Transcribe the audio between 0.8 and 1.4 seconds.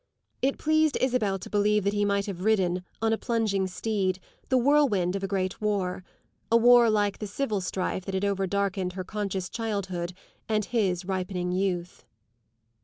Isabel